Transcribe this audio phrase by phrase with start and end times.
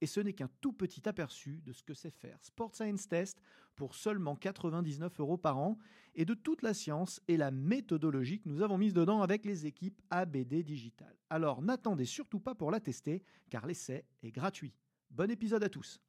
[0.00, 3.40] Et ce n'est qu'un tout petit aperçu de ce que c'est faire Sport Science Test
[3.76, 5.78] pour seulement 99 euros par an
[6.14, 9.66] et de toute la science et la méthodologie que nous avons mise dedans avec les
[9.66, 11.14] équipes ABD Digital.
[11.30, 14.74] Alors n'attendez surtout pas pour la tester car l'essai est gratuit.
[15.10, 16.00] Bon épisode à tous.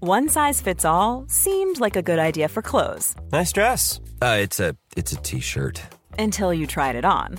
[0.00, 4.00] One size fits all seemed like a good idea for clothes Nice dress.
[4.20, 5.80] Uh, it's a it's a t-shirt.
[6.18, 7.38] until you tried it on.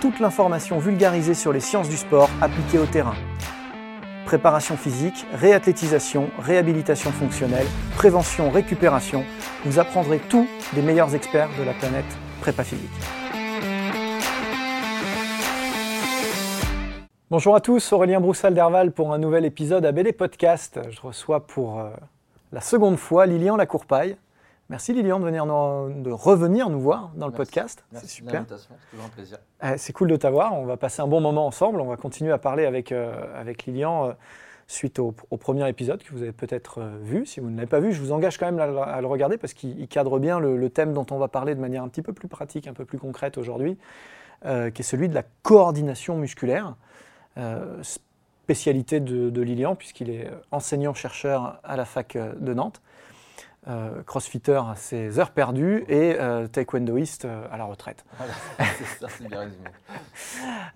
[0.00, 3.14] toute l'information vulgarisée sur les sciences du sport appliquées au terrain.
[4.26, 9.24] Préparation physique, réathlétisation, réhabilitation fonctionnelle, prévention, récupération,
[9.64, 12.04] vous apprendrez tout des meilleurs experts de la planète
[12.40, 12.90] prépa physique.
[17.30, 20.80] Bonjour à tous, Aurélien Broussal d'Herval pour un nouvel épisode ABD Podcast.
[20.90, 21.90] Je reçois pour euh,
[22.52, 24.16] la seconde fois Lilian Lacourpaille.
[24.70, 27.36] Merci Lilian de, venir nous- de revenir nous voir dans le Merci.
[27.36, 27.84] podcast.
[27.90, 28.44] Merci C'est super.
[28.48, 29.38] c'est toujours un plaisir.
[29.64, 30.52] Euh, C'est cool de t'avoir.
[30.54, 31.80] On va passer un bon moment ensemble.
[31.80, 34.12] On va continuer à parler avec, euh, avec Lilian euh,
[34.66, 37.24] suite au, au premier épisode que vous avez peut-être euh, vu.
[37.24, 39.06] Si vous ne l'avez pas vu, je vous engage quand même à, le- à le
[39.06, 41.82] regarder parce qu'il il cadre bien le, le thème dont on va parler de manière
[41.82, 43.78] un petit peu plus pratique, un peu plus concrète aujourd'hui,
[44.44, 46.76] qui est celui de la coordination musculaire.
[47.82, 52.80] Spécialité de, de Lilian puisqu'il est enseignant-chercheur à la fac de Nantes.
[53.68, 58.04] Euh, crossfitter à ses heures perdues et euh, taekwondoïste euh, à la retraite.
[58.16, 58.32] Voilà,
[58.78, 59.64] c'est ça, c'est bien résumé.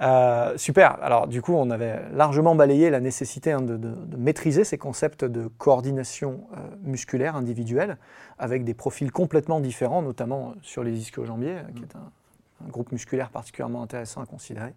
[0.00, 0.98] Euh, super.
[1.02, 4.78] Alors du coup, on avait largement balayé la nécessité hein, de, de- de maîtriser ces
[4.78, 6.40] concepts de coordination
[6.82, 7.96] musculaire individuelle
[8.38, 13.30] avec des profils complètement différents, notamment sur les ischio-jambiers, qui est un, un groupe musculaire
[13.30, 14.74] particulièrement intéressant à considérer,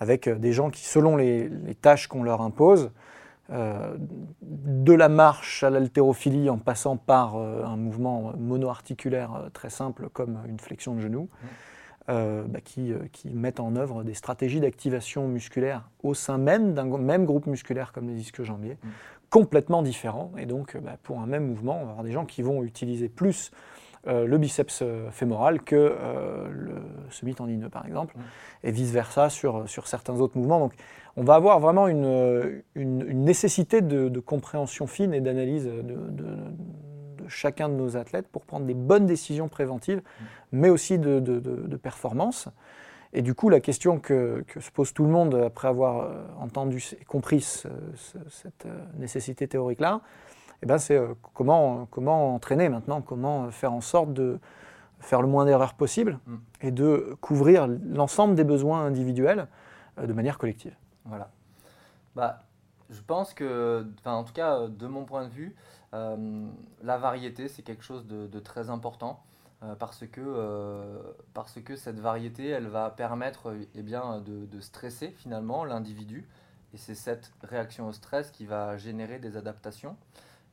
[0.00, 2.90] avec des gens qui, selon les, les tâches qu'on leur impose,
[3.50, 3.96] euh,
[4.42, 10.08] de la marche à l'haltérophilie en passant par euh, un mouvement monoarticulaire euh, très simple
[10.08, 11.28] comme une flexion de genou,
[12.08, 17.24] bah, qui, qui mettent en œuvre des stratégies d'activation musculaire au sein même d'un même
[17.24, 18.88] groupe musculaire comme les ischio-jambiers, Mm.
[19.30, 20.32] complètement différents.
[20.36, 23.08] Et donc, bah, pour un même mouvement, on va avoir des gens qui vont utiliser
[23.08, 23.52] plus
[24.06, 26.74] euh, le biceps euh, fémoral que euh, le
[27.10, 28.20] semi-tendineux, par exemple, Mm.
[28.64, 30.58] et vice-versa sur, sur certains autres mouvements.
[30.60, 30.72] Donc,
[31.16, 35.66] on va avoir vraiment une, euh, une- une nécessité de, de compréhension fine et d'analyse
[35.66, 36.24] de, de-
[37.22, 40.00] de chacun de nos athlètes pour prendre des bonnes décisions préventives,
[40.52, 41.18] mais aussi de,
[41.76, 42.48] performance.
[43.12, 46.22] Et du coup, la question que, que se pose tout le monde après avoir euh,
[46.40, 50.00] entendu et compris ce- ce- cette euh, nécessité théorique-là,
[50.62, 54.38] eh ben, c'est euh, comment, comment entraîner maintenant, comment faire en sorte de
[55.00, 56.36] faire le moins d'erreurs possible Mm.
[56.60, 59.46] et de couvrir l'ensemble des besoins individuels
[59.98, 60.74] euh, de manière collective?
[61.06, 61.30] Voilà.
[62.14, 62.42] Bah,
[62.90, 65.54] je pense que, en tout cas, euh, de mon point de vue,
[65.94, 66.46] euh,
[66.82, 69.22] la variété, c'est quelque chose de, de très important
[69.62, 70.98] euh, parce, que, euh,
[71.34, 76.28] parce que cette variété, elle va permettre eh bien, de, de stresser finalement l'individu.
[76.72, 79.96] Et c'est cette réaction au stress qui va générer des adaptations.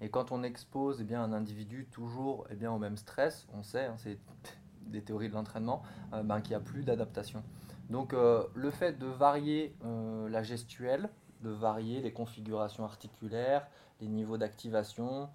[0.01, 3.63] Et quand on expose eh bien, un individu toujours eh bien, au même stress, on
[3.63, 4.17] sait, hein, c'est
[4.81, 5.81] des théories de l'entraînement,
[6.13, 7.43] euh, ben, qu'il n'y a plus d'adaptation.
[7.89, 11.09] Donc euh, le fait de varier euh, la gestuelle,
[11.41, 13.67] de varier les configurations articulaires,
[14.01, 15.29] les niveaux d'activation,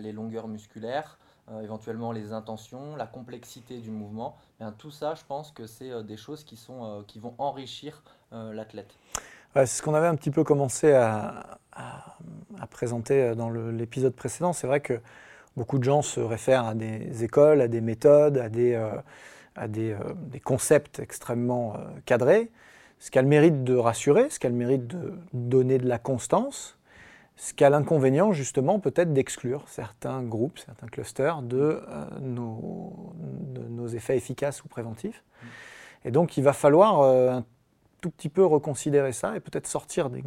[0.00, 1.16] les longueurs musculaires,
[1.62, 6.16] éventuellement les intentions, la complexité du mouvement, bien, tout ça, je pense que c'est des
[6.16, 8.02] choses qui, sont, qui vont enrichir
[8.32, 8.92] l'athlète.
[9.54, 11.60] C'est ce qu'on avait un petit peu commencé à-
[12.60, 14.52] à présenter euh, dans l'épisode précédent.
[14.52, 15.00] C'est vrai que
[15.56, 18.92] beaucoup de gens se réfèrent à des écoles, à des méthodes, à des, euh,
[19.58, 19.98] euh,
[20.44, 21.74] concepts extrêmement
[22.04, 22.50] cadrés,
[22.98, 25.88] ce qui a le mérite de rassurer, ce qui a le mérite de donner de
[25.88, 26.78] la constance,
[27.36, 31.80] ce qui a l'inconvénient justement peut-être d'exclure certains groupes, certains clusters de,
[32.20, 35.24] nos, effets efficaces ou préventifs.
[36.04, 37.44] Et donc il va falloir un
[38.02, 40.22] tout petit peu reconsidérer ça et peut-être sortir des,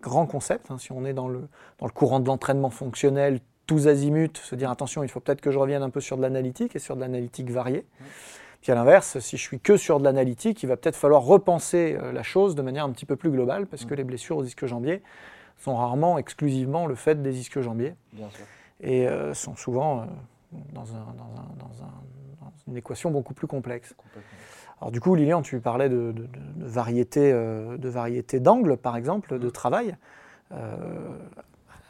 [0.00, 0.70] grand concept.
[0.70, 0.78] Hein.
[0.78, 1.48] si on est dans le,
[1.78, 5.50] dans le courant de l'entraînement fonctionnel, tous azimuts, se dire attention, il faut peut-être que
[5.50, 7.84] je revienne un peu sur de l'analytique et sur de l'analytique variée.
[8.62, 11.96] Puis à l'inverse, si je suis que sur de l'analytique, il va peut-être falloir repenser
[12.00, 14.44] euh, la chose de manière un petit peu plus globale parce que les blessures aux
[14.44, 15.02] ischio-jambiers
[15.58, 17.94] sont rarement exclusivement le fait des ischio-jambiers
[18.80, 20.06] et euh, sont souvent
[20.72, 20.84] dans,
[22.66, 23.94] une équation beaucoup plus complexe.
[24.80, 27.76] Alors du coup, Lilian, tu parlais de, de, de variété euh,
[28.40, 29.52] d'angles, par exemple, de mm.
[29.52, 29.96] travail.
[30.52, 30.76] Euh,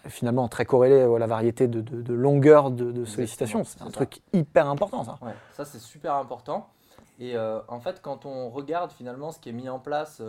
[0.06, 3.64] finalement, très corrélé à la variété de, longueur de, sollicitation.
[3.64, 5.18] C'est un truc hyper important, ça.
[5.52, 6.68] ça, c'est super important.
[7.18, 10.22] Et euh, en fait, quand on regarde finalement ce qui est mis en place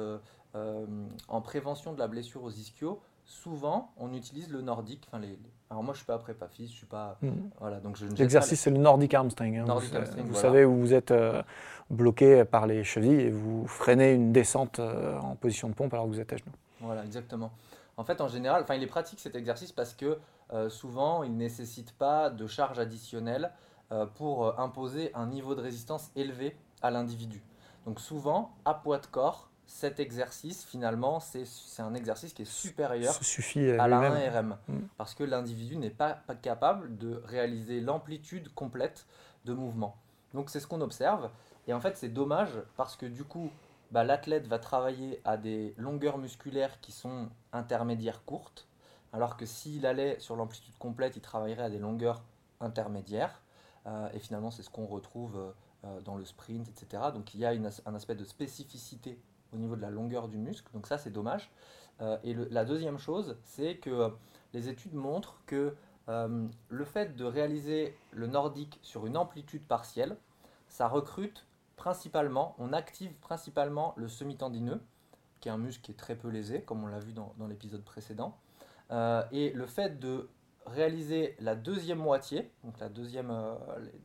[0.53, 5.07] en prévention de la blessure aux ischios, souvent, on utilise le nordique.
[5.07, 5.39] Enfin, les,
[5.69, 7.17] alors moi, je suis pas prépa je suis pas.
[7.21, 7.49] Hmm.
[7.59, 9.57] Voilà, donc L'exercice, c'est le nordic hamstring.
[9.57, 9.65] Hein.
[10.25, 11.43] vous, savez où vous êtes euh,
[11.91, 16.07] bloqué par les chevilles et vous freinez une descente euh, en position de pompe alors
[16.07, 16.51] que vous êtes à genoux.
[16.81, 17.51] Voilà, exactement.
[17.97, 20.17] En fait, en général, enfin, il est pratique cet exercice parce que
[20.53, 23.51] euh, souvent, il ne nécessite pas de charge additionnelle
[24.13, 27.41] pour imposer un niveau de résistance élevé à l'individu.
[27.87, 31.45] Donc souvent, à poids de corps, cet exercice, finalement, c'est
[31.77, 33.13] un exercice qui est supérieur
[33.77, 34.55] à la 1RM.
[34.67, 34.79] Mm.
[34.97, 39.05] Parce que l'individu n'est pas, capable de réaliser l'amplitude complète
[39.45, 39.95] de mouvement.
[40.33, 41.29] Donc c'est ce qu'on observe.
[41.67, 43.51] Et en fait, c'est dommage parce que du coup,
[43.91, 48.67] bah, l'athlète va travailler à des longueurs musculaires qui sont intermédiaires courtes.
[49.13, 52.23] Alors que s'il allait sur l'amplitude complète, il travaillerait à des longueurs
[52.59, 53.43] intermédiaires.
[53.85, 55.53] Euh, et finalement, c'est ce qu'on retrouve
[55.85, 57.03] euh, dans le sprint, etc.
[57.13, 57.51] Donc il y a
[57.85, 59.19] un aspect de spécificité
[59.53, 60.71] au niveau de la longueur du muscle.
[60.73, 61.51] Donc ça, c'est dommage.
[62.01, 64.09] Euh, et la deuxième chose, c'est que euh,
[64.53, 65.75] les études montrent que
[66.07, 70.15] euh, le fait de réaliser le nordique sur une amplitude partielle,
[70.67, 74.81] ça recrute principalement, on active principalement le semi-tendineux,
[75.39, 77.83] qui est un muscle qui est très peu lésé, comme on l'a vu dans, l'épisode
[77.83, 78.37] précédent.
[79.31, 80.27] et le fait de
[80.65, 83.31] réaliser la deuxième moitié, donc la deuxième,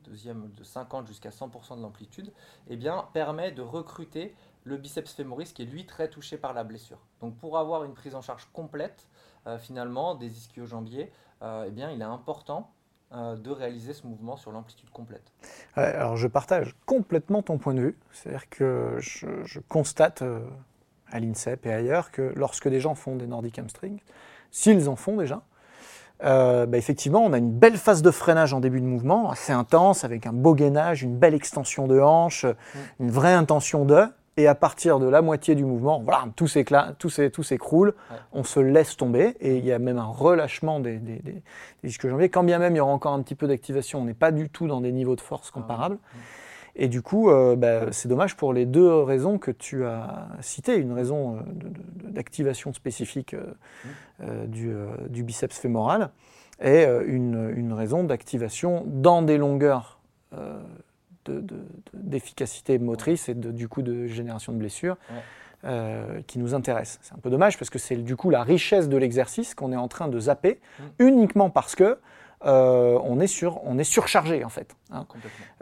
[0.04, 2.32] deuxième de 50 jusqu'à 100% de l'amplitude,
[2.68, 6.64] eh bien, permet de recruter le biceps fémoris qui est lui très touché par la
[6.64, 6.98] blessure.
[7.20, 9.06] Donc pour avoir une prise en charge complète
[9.46, 11.12] euh, finalement des ischio-jambiers,
[11.42, 12.70] euh, eh bien il est important
[13.12, 15.32] euh, de réaliser ce mouvement sur l'amplitude complète.
[15.74, 20.24] alors je partage complètement ton point de vue, c'est-à-dire que je, constate
[21.12, 24.00] à l'INSEP et ailleurs que lorsque des gens font des Nordic hamstrings,
[24.50, 25.42] s'ils en font déjà,
[26.20, 30.04] bah, effectivement, on a une belle phase de freinage en début de mouvement, assez intense,
[30.04, 32.54] avec un beau gainage, une belle extension de hanche, mm.
[33.00, 36.94] une vraie intention de et à partir de la moitié du mouvement, voilà, tout s'écroule,
[36.98, 37.10] tout
[38.32, 41.42] on se laisse tomber, et il y a même un relâchement des, des, des,
[41.84, 42.28] disques jambiers.
[42.28, 44.48] Quand bien même il y aura encore un petit peu d'activation, on n'est pas du
[44.48, 45.98] tout dans des niveaux de force ah comparables.
[46.76, 50.76] Et du coup, euh, bah, c'est dommage pour les deux raisons que tu as citées.
[50.76, 51.40] Une raison euh,
[52.02, 53.36] d'activation spécifique
[54.20, 56.10] euh, du, biceps fémoral
[56.62, 59.98] et une, une raison d'activation dans des longueurs
[61.92, 64.96] d'efficacité motrice et de, du coup de génération de blessures
[65.64, 66.98] euh, qui nous intéresse.
[67.00, 69.76] C'est un peu dommage parce que c'est du coup la richesse de l'exercice qu'on est
[69.76, 70.82] en train de zapper mm.
[70.98, 71.98] uniquement parce que
[72.44, 74.76] euh, on, est sur, on est surchargé en fait.
[74.92, 75.06] Hein.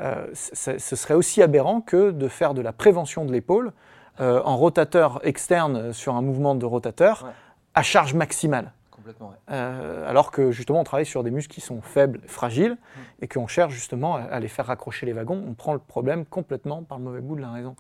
[0.01, 3.73] Euh, ce serait aussi aberrant que de faire de la prévention de l'épaule
[4.19, 7.33] en rotateur externe sur un mouvement de rotateur
[7.75, 8.73] à charge maximale.
[9.51, 13.01] Euh, alors que justement, on travaille sur des muscles qui sont faibles, fragiles, mm.
[13.23, 15.45] et qu'on cherche justement à, les faire raccrocher les wagons.
[15.47, 17.77] On prend le problème complètement par le mauvais bout de la raison.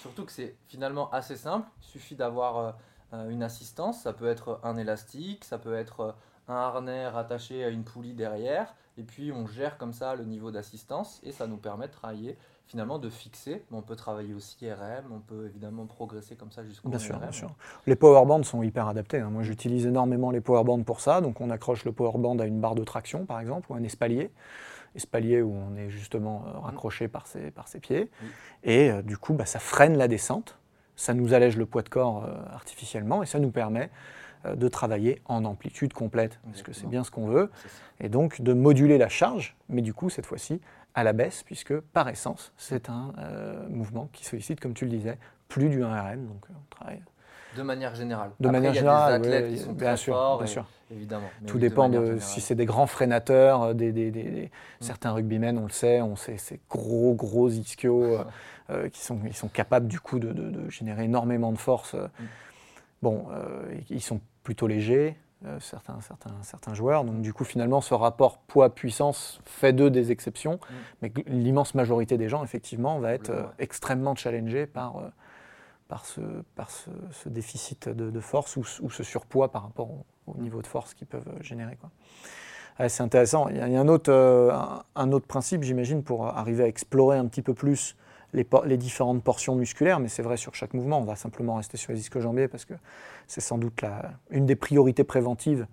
[0.00, 1.66] Surtout que c'est finalement assez simple.
[1.82, 2.72] Il suffit d'avoir euh,
[3.14, 4.02] euh, une assistance.
[4.02, 6.14] Ça peut être un élastique, ça peut être
[6.48, 8.74] un harnais rattaché à une poulie derrière.
[8.98, 12.38] Et puis on gère comme ça le niveau d'assistance et ça nous permet de travailler
[12.66, 13.64] finalement de fixer.
[13.70, 17.32] On peut travailler aussi RM, on peut évidemment progresser comme ça jusqu'au bien sûr, Bien
[17.32, 17.50] sûr.
[17.86, 19.20] Les powerbands sont hyper adaptés.
[19.20, 19.30] Hein.
[19.30, 21.20] Moi, j'utilise énormément les powerbands pour ça.
[21.20, 24.30] Donc, on accroche le powerband à une barre de traction, par exemple, ou un espalier.
[24.94, 28.10] Espalier où on est justement euh, raccroché par ses, par ses pieds.
[28.64, 30.58] Et euh, du coup, bah, ça freine la descente.
[30.96, 33.90] Ça nous allège le poids de corps euh, artificiellement et ça nous permet
[34.54, 37.50] de travailler en amplitude complète, parce que c'est bien ce qu'on veut,
[37.98, 40.60] et donc de moduler la charge, mais du coup, cette fois-ci,
[40.96, 44.90] à la baisse, puisque par essence, c'est un euh, mouvement qui sollicite, comme tu le
[44.90, 46.26] disais, plus du 1RM.
[46.26, 47.02] Donc euh, on travaille.
[47.54, 48.30] De manière générale.
[48.40, 50.66] De manière générale, bien, sûr, bien sûr.
[50.90, 51.28] Évidemment.
[51.46, 54.48] Tout dépend de, si c'est des grands freinateurs, euh, des, des, des, mm.
[54.80, 58.18] certains rugbymen, on le sait, on sait ces gros gros ischios
[58.92, 61.94] qui sont, ils sont capables du coup de, de, générer énormément de force.
[61.94, 62.24] Mm.
[63.02, 63.26] Bon,
[63.90, 67.04] ils sont plutôt légers, euh, certains, certains, certains joueurs.
[67.04, 70.74] Donc du coup, finalement, ce rapport poids-puissance fait d'eux des exceptions, mm.
[71.02, 75.08] mais l'immense majorité des gens, effectivement, va être euh, extrêmement challengée par, euh,
[75.88, 76.22] par ce,
[76.54, 79.90] par ce, déficit de, force ou, ce surpoids par rapport
[80.26, 81.76] au, niveau de force qu'ils peuvent générer.
[82.88, 83.48] c'est intéressant.
[83.48, 87.42] Il y a, un, autre, un, autre principe, j'imagine, pour arriver à explorer un petit
[87.42, 87.94] peu plus
[88.32, 90.98] les, les différentes portions musculaires, mais c'est vrai sur chaque mouvement.
[90.98, 92.74] On va simplement rester sur les disques jambiers parce que
[93.26, 95.66] c'est sans doute la, une des priorités préventives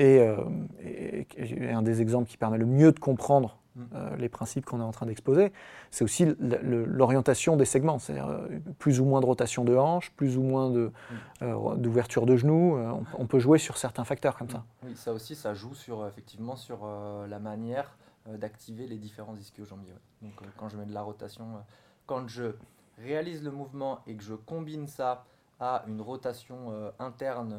[0.00, 0.36] euh,
[0.84, 1.26] et,
[1.70, 3.82] un des exemples qui permet le mieux de comprendre mm.
[3.94, 5.52] euh, les principes qu'on est en train d'exposer,
[5.90, 8.48] c'est aussi l'orientation des segments, c'est-à-dire euh,
[8.78, 11.76] plus ou moins de rotation de hanche, plus ou moins mm.
[11.78, 12.78] d'ouverture de, genoux.
[13.18, 14.64] On, peut jouer sur certains facteurs comme ça.
[14.84, 16.86] Oui, ça aussi, ça joue sur, effectivement sur
[17.28, 17.96] la manière
[18.26, 19.94] d'activer les différents ischio-jambiers.
[20.20, 21.44] Donc quand je mets de la rotation,
[22.06, 22.54] quand je
[22.98, 25.24] réalise le mouvement et que je combine ça
[25.60, 27.58] à une rotation interne,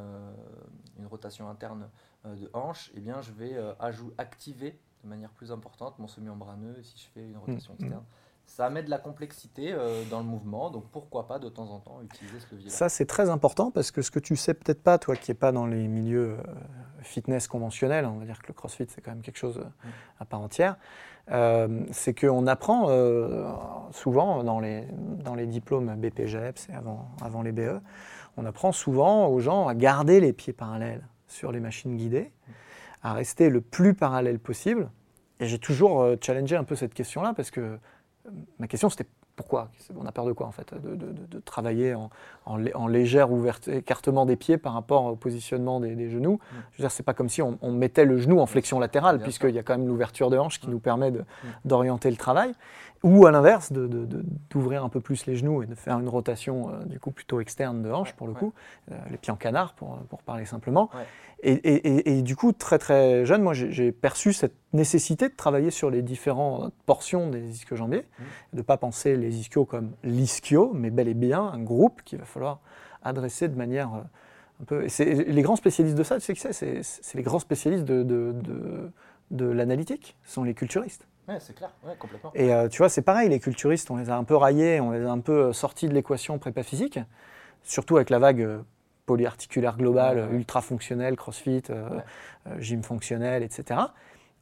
[1.00, 1.90] une rotation interne
[2.28, 3.74] euh, de hanche, eh bien, je vais euh,
[4.18, 8.04] activer de manière plus importante mon semi-membraneux si je fais une rotation mm, mm.
[8.48, 11.80] Ça met de la complexité euh, dans le mouvement, donc pourquoi pas de temps en
[11.80, 12.70] temps utiliser ce levier.
[12.70, 15.36] Ça, c'est très important parce que ce que tu sais peut-être pas, toi qui n'es
[15.36, 16.38] pas dans les milieux
[17.02, 19.90] fitness conventionnels, on va dire que le crossfit c'est quand même quelque chose mm.
[20.20, 20.78] à part entière,
[21.92, 22.88] c'est qu'on apprend
[23.92, 24.88] souvent dans les,
[25.24, 27.82] dans les diplômes BPGEPS et avant, avant les BE,
[28.38, 32.32] on apprend souvent aux gens à garder les pieds parallèles sur les machines guidées,
[33.04, 34.90] à rester le plus parallèle possible.
[35.40, 37.78] Et j'ai toujours euh, challengé un peu cette question-là parce que euh,
[38.60, 39.70] ma question c'était pourquoi?
[39.96, 42.10] On a peur de quoi en fait de, travailler en,
[42.48, 43.30] en, légère
[43.68, 46.34] écartement des pieds par rapport au positionnement des, genoux.
[46.34, 46.56] Mm.
[46.72, 49.54] Je veux dire, c'est pas comme si on, mettait le genou en flexion latérale, puisqu'il
[49.54, 50.72] y a quand même l'ouverture de hanche qui mm.
[50.72, 51.26] nous permet mm.
[51.66, 52.54] d'orienter le travail.
[53.04, 56.84] Ou à l'inverse, d'ouvrir un peu plus les genoux et de faire une rotation euh,
[56.86, 58.54] du coup plutôt externe de hanche pour le coup,
[59.12, 60.90] les pieds en canard pour, pour parler simplement.
[61.44, 66.02] Et, du coup, très très jeune, moi j'ai perçu cette nécessité de travailler sur les
[66.02, 68.24] différentes portions des ischio-jambiers, mmh.
[68.54, 72.18] de ne pas penser les ischios comme l'ischio, mais bel et bien un groupe qu'il
[72.18, 72.37] va falloir
[73.04, 74.02] adresser de manière euh,
[74.62, 74.86] un peu.
[74.86, 76.84] Et les grands spécialistes de ça, tu sais que c'est?
[76.84, 78.34] C'est les grands spécialistes de, de,
[79.32, 81.08] de, l'analytique, sont les culturistes.
[81.28, 82.32] Oui, c'est clair, ouais, complètement.
[82.34, 84.92] Et euh, tu vois, c'est pareil, les culturistes, on les a un peu raillés, on
[84.92, 87.00] les a un peu sortis de l'équation prépa physique,
[87.64, 88.60] surtout avec la vague euh,
[89.08, 91.90] polyarticulaire global, ultra fonctionnel, crossfit, euh,
[92.46, 93.80] euh, gym fonctionnel, etc.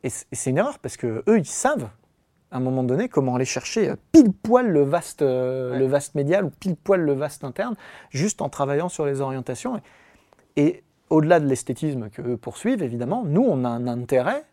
[0.03, 1.89] Et c'est une erreur parce que eux, ils savent
[2.55, 6.45] à un moment donné comment aller chercher euh, pile poil le vaste, le vaste médial
[6.45, 7.75] ou pile poil le vaste interne,
[8.11, 9.81] juste en travaillant sur les orientations.
[10.55, 14.43] Et, au-delà de l'esthétisme qu'eux poursuivent, évidemment, nous, on a un intérêt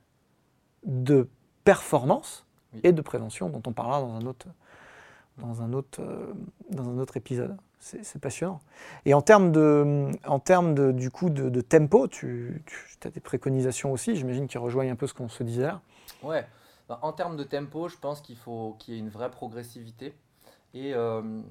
[0.85, 1.29] de
[1.65, 2.45] performance
[2.83, 4.49] et de prévention dont on parlera dans un autre,
[5.39, 6.03] dans un autre,
[6.71, 8.61] dans un autre épisode c'est passionnant.
[9.05, 12.63] Et en termes de, en termes de, du coup de, tempo, tu,
[13.05, 15.81] as des préconisations aussi, j'imagine, qui rejoignent un peu ce qu'on se disait là.
[16.23, 16.45] Ouais.
[17.03, 20.15] En termes de tempo, je pense qu'il faut qu'il y ait une vraie progressivité.
[20.75, 21.43] Et euh,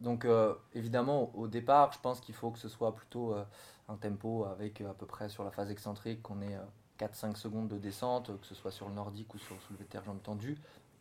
[0.00, 3.44] donc, euh, évidemment, au départ, je pense qu'il faut que ce soit plutôt euh,
[3.88, 6.58] un tempo avec à peu près sur la phase excentrique, qu'on ait
[6.98, 10.22] 4-5 secondes de descente, que ce soit sur le nordique ou sur le soulevé jambes
[10.22, 10.58] tendues,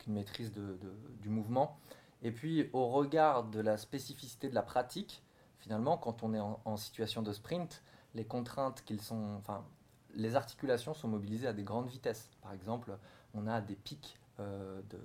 [0.07, 1.77] une maîtrise du mouvement.
[2.23, 5.23] Et puis, au regard de la spécificité de la pratique,
[5.59, 9.63] finalement, quand on est en, situation de sprint, les contraintes qu'ils sont, enfin,
[10.13, 12.29] les articulations sont mobilisées à des grandes vitesses.
[12.41, 12.97] Par exemple,
[13.33, 14.99] on a des pics, euh, de,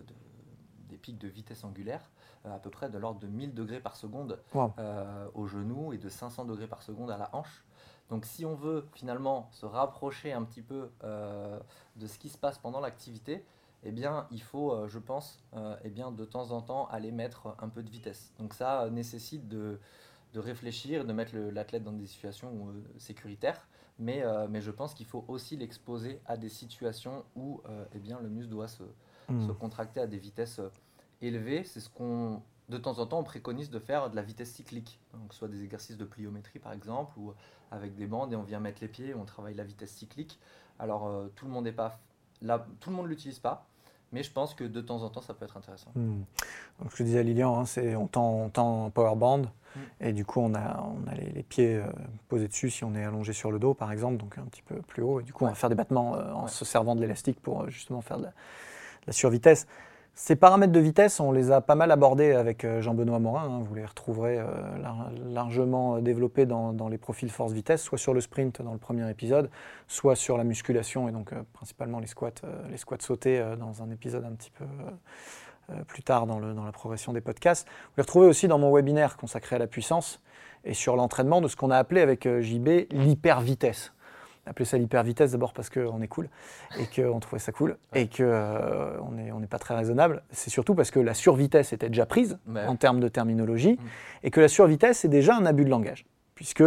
[0.88, 2.11] des pics de vitesse angulaire
[2.45, 4.38] euh, à peu près de l'ordre de 1000 degrés par seconde
[4.78, 7.64] euh, au genou et de 500 degrés par seconde à la hanche.
[8.09, 12.56] Donc si on veut finalement se rapprocher un petit peu de ce qui se passe
[12.56, 13.45] pendant l'activité,
[13.87, 17.12] eh bien, il faut, euh, je pense, euh, eh bien, de temps en temps aller
[17.12, 18.33] mettre un peu de vitesse.
[18.38, 19.78] Donc ça nécessite de,
[20.33, 23.68] de réfléchir, de mettre l'athlète dans des situations sécuritaires,
[23.99, 27.62] mais, mais je pense qu'il faut aussi l'exposer à des situations où
[27.95, 28.83] eh bien, le muscle doit se,
[29.29, 29.47] hmm.
[29.47, 30.61] se contracter à des vitesses
[31.23, 31.65] élevées.
[31.65, 35.00] C'est ce qu'on, de temps en temps, on préconise de faire de la vitesse cyclique,
[35.15, 37.33] donc soit des exercices de pliométrie par exemple, ou
[37.71, 40.38] avec des bandes et on vient mettre les pieds, on travaille la vitesse cyclique.
[40.79, 41.99] Alors tout le monde n'est pas
[42.43, 43.67] là, tout le monde l'utilise pas,
[44.13, 45.91] mais je pense que de temps en temps, ça peut être intéressant.
[45.95, 46.23] Hmm.
[46.81, 49.81] Donc, je disais à Lilian, hein, c'est, on tend, on power band, hmm.
[50.01, 51.87] et du coup, on a, on a les, pieds euh,
[52.29, 54.77] posés dessus si on est allongé sur le dos, par exemple, donc un petit peu
[54.77, 55.21] plus haut.
[55.21, 57.63] Et du coup, on va faire des battements euh, en se servant de l'élastique pour
[57.63, 59.67] euh, justement faire de la, de la survitesse.
[60.19, 63.51] Ces paramètres de vitesse, on les a pas mal abordés avec euh, Jean-Benoît Morin.
[63.51, 63.63] Hein.
[63.63, 64.47] vous les retrouverez euh,
[65.29, 69.51] largement développés dans, les profils force-vitesse, soit sur le sprint dans le premier épisode,
[69.89, 72.31] soit sur la musculation et donc euh, principalement les squats,
[72.71, 74.65] les squats sautés dans un épisode un petit peu
[75.87, 77.69] plus tard dans, dans, la progression des podcasts.
[77.69, 80.23] Vous les retrouvez aussi dans mon webinaire consacré à la puissance
[80.65, 83.93] et sur l'entraînement de ce qu'on a appelé avec JB l'hyper-vitesse.
[84.47, 86.29] Appelé ça l'hyper-vitesse d'abord parce qu'on est cool
[86.79, 90.23] et qu'on trouvait ça cool et qu'on euh, n'est on est pas très raisonnable.
[90.31, 93.79] C'est surtout parce que la survitesse était déjà prise en termes de terminologie mm.
[94.25, 96.07] et que la survitesse est déjà un abus de langage.
[96.35, 96.65] Puisque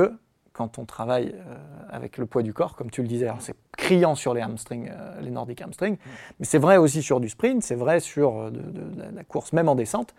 [0.54, 1.56] quand on travaille euh,
[1.90, 5.22] avec le poids du corps, comme tu le disais, c'est criant sur les hamstrings, euh,
[5.22, 6.10] les nordiques hamstrings, mm.
[6.40, 8.62] mais c'est vrai aussi sur du sprint, c'est vrai sur de,
[9.14, 10.14] la course, même en descente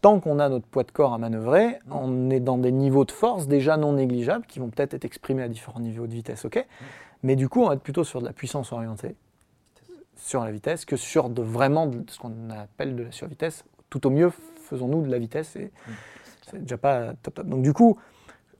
[0.00, 3.12] tant qu'on a notre poids de corps à manœuvrer, on est dans des niveaux de
[3.12, 6.64] force déjà non négligeables qui vont peut-être être exprimés à différents niveaux de vitesse, ok?
[7.22, 9.14] Mais du coup, on va être plutôt sur de la puissance orientée
[10.16, 13.64] sur la vitesse que sur de vraiment ce qu'on appelle de la survitesse.
[13.88, 14.30] Tout au mieux,
[14.68, 15.72] faisons-nous de la vitesse et
[16.46, 17.46] c'est déjà pas top top.
[17.46, 17.98] Donc du coup,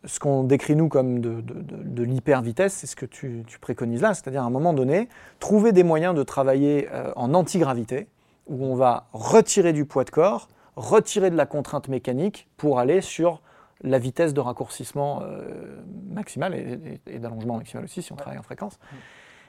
[0.05, 4.43] ce qu'on décrit nous comme de, de, l'hyper-vitesse, c'est ce que tu, préconises là, c'est-à-dire
[4.43, 8.07] à un moment donné, trouver des moyens de travailler euh, en antigravité,
[8.47, 13.01] où on va retirer du poids de corps, retirer de la contrainte mécanique pour aller
[13.01, 13.43] sur
[13.83, 16.55] la vitesse de raccourcissement euh, maximale
[17.07, 18.79] et, d'allongement maximal aussi si on travaille en fréquence.
[18.79, 18.97] Mm.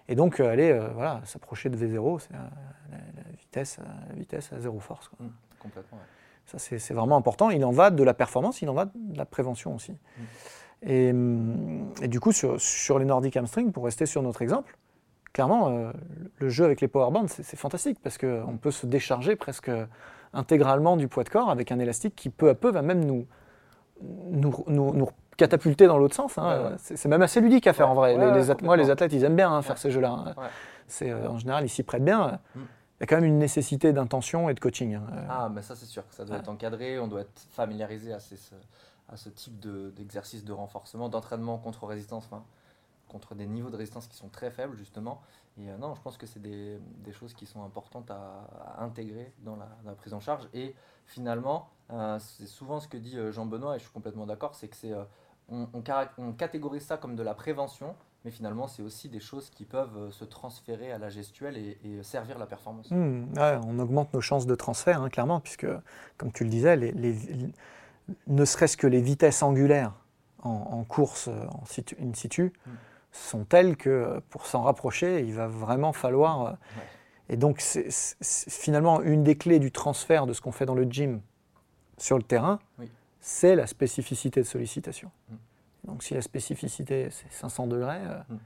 [0.09, 2.49] Et donc euh, aller euh, voilà, s'approcher de V0, c'est la,
[3.37, 5.09] vitesse, la vitesse à zéro force.
[5.19, 5.27] Mm,
[5.59, 5.97] complètement.
[6.45, 7.49] Ça c'est vraiment important.
[7.49, 9.91] Il en va de la performance, il en va de la prévention aussi.
[9.91, 10.23] Mm.
[10.83, 14.77] Et, du coup sur, sur, les Nordic Hamstring, pour rester sur notre exemple,
[15.31, 15.91] clairement
[16.37, 19.69] le jeu avec les powerbands c'est fantastique parce qu'on peut se décharger presque
[20.33, 23.25] intégralement du poids de corps avec un élastique qui peu à peu va même nous,
[24.01, 26.37] nous, catapulter dans l'autre sens.
[26.37, 26.75] Hein.
[26.77, 28.17] C'est même assez ludique à faire en vrai.
[28.17, 30.11] Les, moi, les athlètes, ils aiment bien hein, faire ces jeux-là.
[30.11, 30.35] Hein.
[30.87, 32.39] C'est euh, en général, ils s'y prêtent bien.
[32.55, 32.59] Mm.
[32.59, 34.99] Il y a quand même une nécessité d'intention et de coaching.
[35.27, 36.99] Ah, mais ça, c'est sûr que ça doit être encadré.
[36.99, 39.59] On doit être familiarisé à, à ce type
[39.95, 42.29] d'exercice de, renforcement, d'entraînement contre résistance,
[43.07, 45.21] contre des niveaux de résistance qui sont très faibles, justement.
[45.59, 46.79] Et euh, non, je pense que c'est des,
[47.11, 50.47] choses qui sont importantes à, intégrer dans la, prise en charge.
[50.53, 50.73] Et
[51.05, 54.67] finalement, euh, c'est souvent ce que dit euh, Jean-Benoît, et je suis complètement d'accord, c'est
[54.67, 54.93] que c'est
[55.49, 59.65] on, on, catégorise ça comme de la prévention, mais finalement, c'est aussi des choses qui
[59.65, 62.89] peuvent se transférer à la gestuelle et, servir la performance.
[62.89, 63.33] Mmh,
[63.65, 65.67] on augmente nos chances de transfert, hein, clairement, puisque,
[66.17, 67.17] comme tu le disais, les,
[68.27, 69.93] ne serait-ce que les vitesses angulaires
[70.43, 72.71] en, course en situ, in situ, mmh
[73.11, 76.45] sont telles que pour s'en rapprocher, il va vraiment falloir...
[76.45, 76.51] Euh,
[77.29, 77.89] et donc, c'est
[78.21, 81.21] finalement une des clés du transfert de ce qu'on fait dans le gym
[81.97, 82.59] sur le terrain,
[83.21, 85.11] c'est la spécificité de sollicitation.
[85.29, 85.35] Mm.
[85.85, 88.39] Donc, si la spécificité, c'est 500 degrés, euh, mm.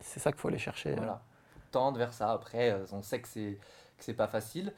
[0.00, 0.94] c'est ça qu'il faut aller chercher.
[0.94, 1.22] Voilà.
[1.70, 2.32] Tendre vers ça.
[2.32, 3.58] Après, euh, on sait que c'est
[4.04, 4.72] c'est pas facile.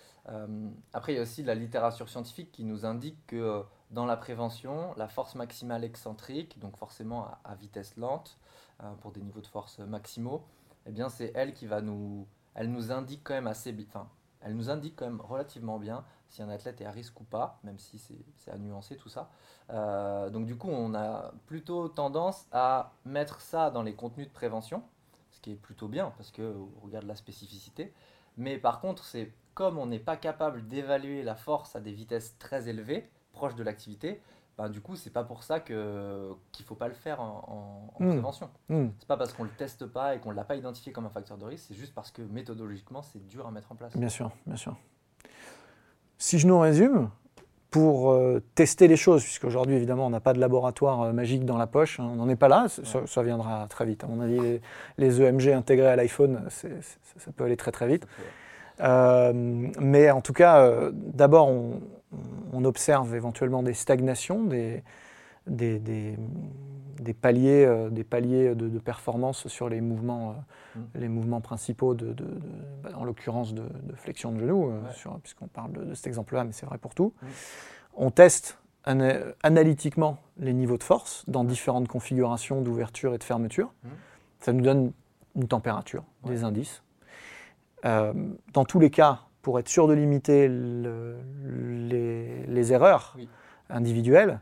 [0.92, 4.94] après, il y a aussi la littérature scientifique qui nous indique que dans la prévention,
[4.96, 8.38] la force maximale excentrique, donc forcément à vitesse lente,
[8.82, 10.42] euh, pour des niveaux de force maximaux,
[10.86, 14.08] eh bien c'est elle qui va nous, elle nous indique quand même assez, enfin,
[14.40, 17.60] elle nous indique quand même relativement bien si un athlète est à risque ou pas,
[17.62, 19.30] même si c'est à nuancer tout ça.
[19.70, 24.32] Euh, donc du coup, on a plutôt tendance à mettre ça dans les contenus de
[24.32, 24.82] prévention,
[25.30, 27.92] ce qui est plutôt bien parce que on regarde la spécificité.
[28.36, 32.36] Mais par contre, c'est comme on n'est pas capable d'évaluer la force à des vitesses
[32.38, 34.20] très élevées, proches de l'activité,
[34.58, 38.04] ben, du coup, c'est pas pour ça que qu'il faut pas le faire en, en,
[38.04, 38.08] mmh.
[38.08, 38.50] prévention.
[38.68, 38.88] Mmh.
[38.98, 41.38] C'est pas parce qu'on le teste pas et qu'on l'a pas identifié comme un facteur
[41.38, 43.96] de risque, c'est juste parce que méthodologiquement, c'est dur à mettre en place.
[43.96, 44.76] Bien sûr, bien sûr.
[46.18, 47.10] Si je nous résume,
[47.72, 51.56] pour euh, tester les choses, puisqu'aujourd'hui, évidemment, on n'a pas de laboratoire euh, magique dans
[51.56, 54.04] la poche, hein, on n'en est pas là, ça, viendra très vite.
[54.04, 54.60] À mon avis,
[54.98, 58.06] les, EMG e intégrés à l'iPhone, ça peut aller très très vite.
[58.80, 61.80] Euh, mais en tout cas, d'abord, on,
[62.52, 64.82] on observe éventuellement des stagnations, des,
[67.20, 70.30] paliers, des paliers euh, de, performance sur les mouvements,
[70.76, 71.00] euh, mm.
[71.00, 72.14] les mouvements principaux, de,
[72.82, 74.80] bah, en l'occurrence de, flexion de genou, euh,
[75.22, 77.12] puisqu'on parle de, cet exemple-là, mais c'est vrai pour tout.
[77.22, 77.26] Mm.
[77.94, 83.72] On teste analytiquement les niveaux de force dans différentes configurations d'ouverture et de fermeture.
[83.84, 83.88] Mm.
[84.40, 84.92] Ça nous donne
[85.36, 86.82] une température, des indices.
[87.84, 90.48] dans tous les cas, pour être sûr de limiter
[92.48, 93.16] les, erreurs
[93.70, 94.40] individuelles,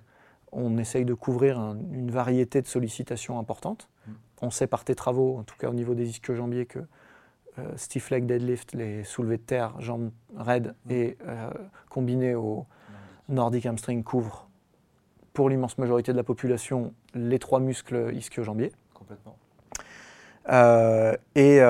[0.53, 3.89] on essaye de couvrir une variété de sollicitations importantes.
[4.07, 4.13] Mm.
[4.43, 6.81] On sait par tes travaux, en tout cas au niveau des ischio-jambiers, que
[7.59, 10.93] euh, stiff leg deadlift, les soulevés de terre, jambes raides mm.
[10.93, 11.51] et euh,
[11.89, 12.67] combinés au
[13.29, 14.49] nordic hamstring couvrent
[15.33, 18.73] pour l'immense majorité de la population les trois muscles ischio-jambiers.
[18.93, 19.37] Complètement.
[20.49, 21.61] Euh, et,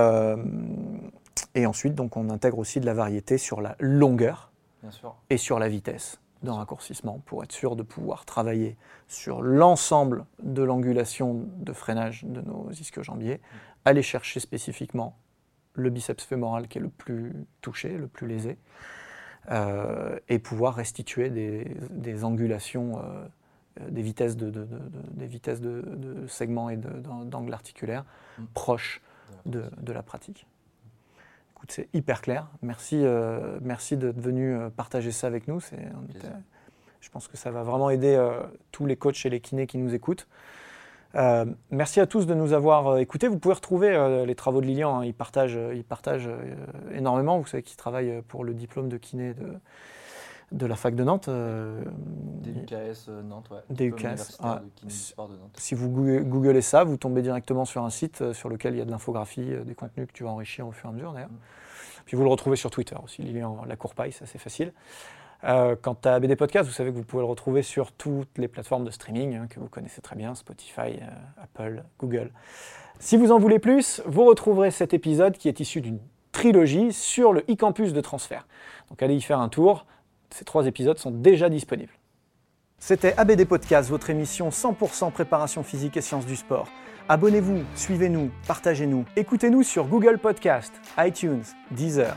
[1.54, 4.50] et ensuite, donc, on intègre aussi de la variété sur la longueur
[5.28, 8.76] et sur la vitesse d'un raccourcissement pour être sûr de pouvoir travailler
[9.08, 13.40] sur l'ensemble de l'angulation de freinage de nos ischio-jambiers, mm.
[13.84, 15.18] aller chercher spécifiquement
[15.74, 18.58] le biceps fémoral qui est le plus touché, le plus lésé,
[19.50, 23.26] euh, et pouvoir restituer des, angulations euh,
[23.88, 24.50] des vitesses de,
[25.12, 28.04] des vitesses de, segments et d'angles articulaires
[28.38, 28.44] mm.
[28.54, 29.02] proches
[29.46, 30.46] de, la pratique.
[31.60, 32.48] Écoute, c'est hyper clair.
[32.62, 33.04] Merci,
[33.60, 35.60] merci d'être venu partager ça avec nous.
[35.60, 38.18] je pense que ça va vraiment aider
[38.72, 40.26] tous les coachs et les kinés qui nous écoutent.
[41.16, 43.26] Euh, merci à tous de nous avoir euh, écoutés.
[43.28, 45.00] Vous pouvez retrouver euh, les travaux de Lilian.
[45.00, 45.04] Hein.
[45.04, 46.28] Il partage, il partage
[46.92, 47.38] énormément.
[47.38, 49.46] Vous savez qu'il travaille pour le diplôme de kiné de,
[50.52, 51.28] de la fac de Nantes.
[51.28, 53.60] DUKS Nantes, ouais.
[53.70, 54.38] DUKS.
[54.42, 54.62] Ah,
[55.54, 58.84] si vous googlez ça, vous tombez directement sur un site sur lequel il y a
[58.84, 61.30] de l'infographie, des contenus que tu vas enrichir au fur et à mesure d'ailleurs.
[61.30, 61.38] Mm.
[62.04, 64.72] Puis vous le retrouvez sur Twitter aussi, Lilian Lacourpaille, ça c'est facile.
[65.44, 68.48] Euh, quant à BD Podcast, vous savez que vous pouvez le retrouver sur toutes les
[68.48, 72.30] plateformes de streaming hein, que vous connaissez très bien, Spotify, euh, Apple, Google.
[72.98, 75.98] Si vous en voulez plus, vous retrouverez cet épisode qui est issu d'une
[76.32, 78.46] trilogie sur le e-campus de transfert.
[78.90, 79.86] Donc allez y faire un tour,
[80.34, 81.92] ces trois épisodes sont déjà disponibles.
[82.78, 86.68] C'était ABD Podcast, votre émission 100% préparation physique et sciences du sport.
[87.08, 89.04] Abonnez-vous, suivez-nous, partagez-nous.
[89.16, 92.16] Écoutez-nous sur Google Podcast, iTunes, Deezer,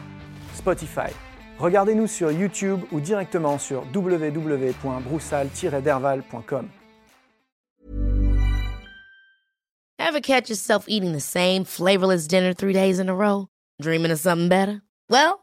[0.53, 1.11] Spotify.
[1.59, 6.67] Regardez-nous sur YouTube ou directement sur www.broussal-derval.com.
[9.99, 13.47] Ever catch yourself eating the same flavorless dinner three days in a row?
[13.81, 14.81] Dreaming of something better?
[15.09, 15.42] Well,